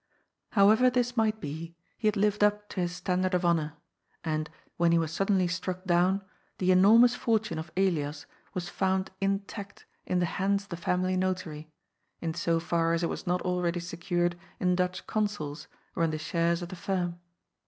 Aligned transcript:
Howeyer 0.53 0.91
this 0.91 1.15
might 1.15 1.39
be, 1.39 1.75
he 1.95 2.07
had 2.07 2.17
lived 2.17 2.43
up 2.43 2.67
to 2.69 2.79
his 2.79 2.95
standard 2.95 3.35
of 3.35 3.45
honour; 3.45 3.73
and, 4.23 4.49
when 4.77 4.91
he 4.91 4.97
was 4.97 5.11
suddenly 5.11 5.47
struck 5.47 5.83
down, 5.83 6.23
the 6.57 6.71
enormous 6.71 7.13
fortune 7.13 7.59
of 7.59 7.71
Elias 7.77 8.25
was 8.55 8.67
found 8.67 9.11
intact 9.21 9.85
in 10.07 10.17
the 10.17 10.25
hands 10.41 10.63
of 10.63 10.69
the 10.69 10.75
family 10.75 11.15
notary, 11.15 11.69
in 12.19 12.33
so 12.33 12.59
far 12.59 12.93
as 12.95 13.03
it 13.03 13.09
was 13.09 13.27
not 13.27 13.43
already 13.43 13.79
secured 13.79 14.35
in 14.59 14.75
Dutch 14.75 15.05
consols 15.05 15.67
or 15.95 16.03
in 16.03 16.09
the 16.09 16.17
shares 16.17 16.63
of 16.63 16.69
the 16.69 16.75
firm. 16.75 17.19